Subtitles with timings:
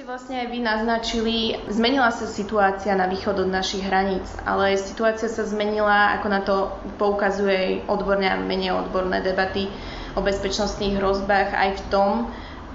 [0.00, 1.36] ste vlastne aj vy naznačili,
[1.68, 6.72] zmenila sa situácia na východ od našich hraníc, ale situácia sa zmenila, ako na to
[6.96, 9.68] poukazuje odborné a menej odborné debaty
[10.16, 12.12] o bezpečnostných hrozbách aj v tom,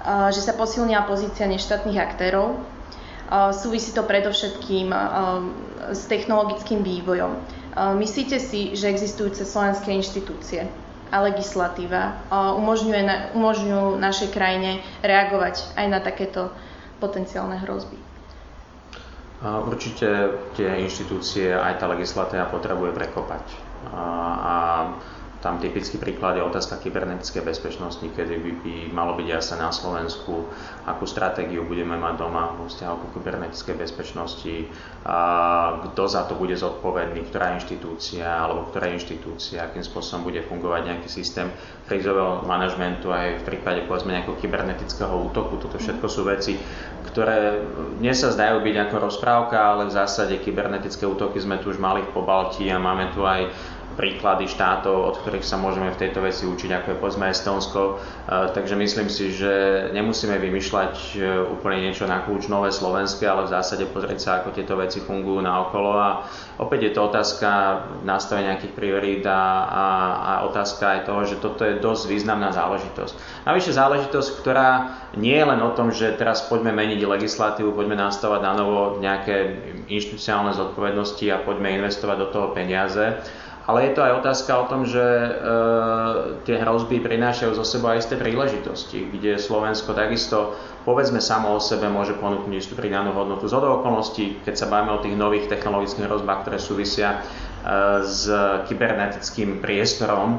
[0.06, 2.62] že sa posilnila pozícia neštátnych aktérov.
[3.58, 4.94] Súvisí to predovšetkým
[5.90, 7.42] s technologickým vývojom.
[7.98, 10.70] Myslíte si, že existujúce slovenské inštitúcie
[11.10, 16.54] a legislatíva umožňuje, umožňujú našej krajine reagovať aj na takéto
[16.98, 17.98] potenciálne hrozby.
[19.44, 23.44] Určite tie inštitúcie aj tá legislatíva potrebuje prekopať.
[23.92, 24.96] A
[25.46, 30.50] tam typický príklad je otázka kybernetickej bezpečnosti, kedy by, by malo byť jasné na Slovensku,
[30.82, 34.66] akú stratégiu budeme mať doma vo vzťahu ku kybernetickej bezpečnosti,
[35.86, 41.08] kto za to bude zodpovedný, ktorá inštitúcia alebo ktorá inštitúcia, akým spôsobom bude fungovať nejaký
[41.14, 41.46] systém
[41.86, 45.62] krízového manažmentu aj v prípade povedzme nejakého kybernetického útoku.
[45.62, 46.58] Toto všetko sú veci,
[47.06, 47.62] ktoré
[48.02, 52.02] dnes sa zdajú byť ako rozprávka, ale v zásade kybernetické útoky sme tu už mali
[52.02, 53.46] v Pobalti a máme tu aj
[53.94, 57.80] príklady štátov, od ktorých sa môžeme v tejto veci učiť, ako je povedzme Estonsko.
[57.86, 57.92] E,
[58.52, 63.54] takže myslím si, že nemusíme vymýšľať e, úplne niečo na kľúč nové slovenské, ale v
[63.56, 65.90] zásade pozrieť sa, ako tieto veci fungujú na okolo.
[65.96, 66.28] A
[66.60, 67.48] opäť je to otázka
[68.04, 69.86] nastavenia nejakých priorít a, a,
[70.20, 73.46] a otázka aj toho, že toto je dosť významná záležitosť.
[73.48, 74.70] Navyše záležitosť, ktorá
[75.16, 79.56] nie je len o tom, že teraz poďme meniť legislatívu, poďme nastavať na novo nejaké
[79.88, 83.18] inštitucionálne zodpovednosti a poďme investovať do toho peniaze,
[83.66, 85.30] ale je to aj otázka o tom, že e,
[86.46, 90.54] tie hrozby prinášajú zo sebou aj isté príležitosti, kde Slovensko takisto,
[90.86, 93.50] povedzme samo o sebe, môže ponúknuť istú pridanú hodnotu.
[93.50, 98.30] Z okolností, keď sa bavíme o tých nových technologických hrozbách, ktoré súvisia e, s
[98.70, 100.38] kybernetickým priestorom,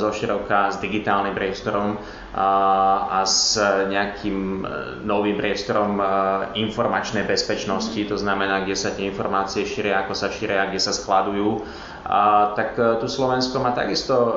[0.00, 2.00] zo široka s digitálnym priestorom
[2.32, 2.48] a,
[3.20, 3.60] a s
[3.92, 6.04] nejakým e, novým priestorom e,
[6.56, 11.68] informačnej bezpečnosti, to znamená, kde sa tie informácie šíria, ako sa šíria, kde sa skladujú
[12.02, 14.32] a, tak e, tu Slovensko má takisto e,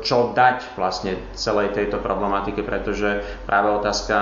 [0.00, 4.16] čo dať vlastne celej tejto problematike, pretože práve otázka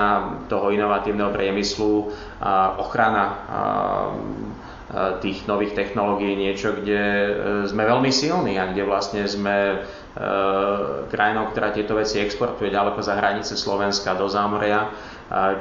[0.51, 3.35] toho inovatívneho priemyslu, a ochrana a,
[5.23, 7.31] tých nových technológií niečo, kde e,
[7.63, 9.87] sme veľmi silní a kde vlastne sme
[11.07, 14.91] krajinou, ktorá tieto veci exportuje ďaleko za hranice Slovenska do zámoria.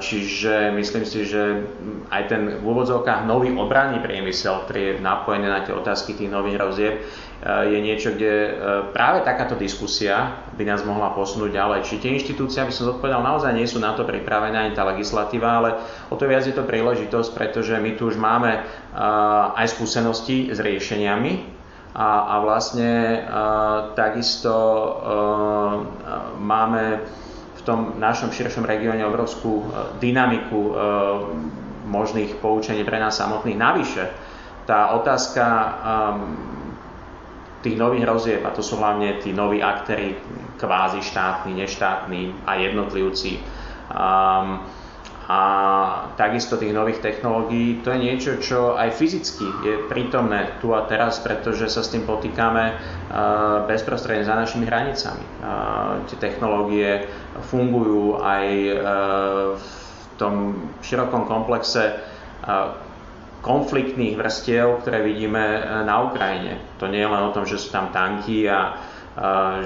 [0.03, 1.71] Čiže myslím si, že
[2.11, 6.59] aj ten v úvodzovkách nový obranný priemysel, ktorý je napojený na tie otázky tých nových
[6.59, 6.95] rozieb,
[7.41, 8.51] je niečo, kde e,
[8.93, 11.89] práve takáto diskusia by nás mohla posunúť ďalej.
[11.89, 15.57] Či tie inštitúcie, aby som zodpovedal, naozaj nie sú na to pripravené ani tá legislatíva,
[15.57, 15.81] ale
[16.13, 18.61] o to viac je to príležitosť, pretože my tu už máme e,
[19.57, 23.27] aj skúsenosti s riešeniami, a, a vlastne
[23.99, 24.55] takisto
[26.39, 27.03] máme
[27.59, 29.67] v tom našom širšom regióne obrovskú
[29.99, 30.71] dynamiku
[31.91, 33.59] možných poučení pre nás samotných.
[33.59, 34.05] Navyše,
[34.71, 35.43] tá otázka
[37.61, 40.17] tých nových rozieb, a to sú hlavne tí noví aktéry,
[40.57, 43.41] kvázi štátni, neštátni a jednotlivci,
[43.93, 44.65] um,
[45.31, 45.43] a
[46.19, 51.23] takisto tých nových technológií, to je niečo, čo aj fyzicky je prítomné tu a teraz,
[51.23, 52.75] pretože sa s tým potýkame
[53.71, 55.23] bezprostredne za našimi hranicami.
[56.11, 57.07] Tie technológie
[57.47, 58.47] fungujú aj
[59.55, 59.67] v
[60.19, 62.03] tom širokom komplexe
[63.41, 66.61] konfliktných vrstiev, ktoré vidíme na Ukrajine.
[66.77, 68.77] To nie je len o tom, že sú tam tanky a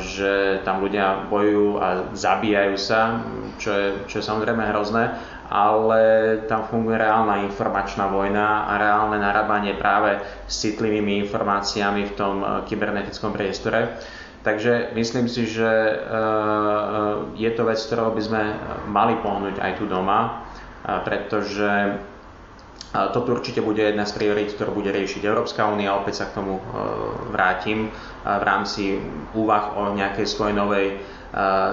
[0.01, 3.21] že tam ľudia bojujú a zabíjajú sa,
[3.61, 5.15] čo je, čo je samozrejme hrozné,
[5.53, 6.03] ale
[6.49, 10.19] tam funguje reálna informačná vojna a reálne narábanie práve
[10.49, 14.01] s citlivými informáciami v tom eh, kybernetickom priestore.
[14.45, 16.05] Takže myslím si, že
[17.33, 18.43] je to vec, ktorou by sme
[18.93, 20.45] mali pohnúť aj tu doma,
[20.85, 21.97] pretože
[22.93, 25.97] toto určite bude jedna z priorít, ktorú bude riešiť Európska únia.
[25.97, 26.65] Opäť sa k tomu eh,
[27.31, 27.89] vrátim
[28.25, 28.97] v rámci
[29.37, 30.87] úvah o nejakej svojej novej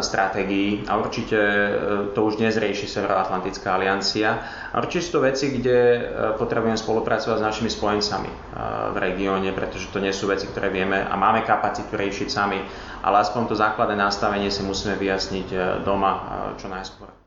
[0.02, 1.62] stratégii a určite e,
[2.18, 4.42] to už dnes rieši Severoatlantická aliancia.
[4.74, 6.00] A určite sú to veci, kde e,
[6.36, 8.36] potrebujeme spolupracovať s našimi spojencami e,
[8.92, 12.58] v regióne, pretože to nie sú veci, ktoré vieme a máme kapacitu riešiť sami,
[13.06, 16.12] ale aspoň to základné nastavenie si musíme vyjasniť doma
[16.58, 17.21] čo najskôr.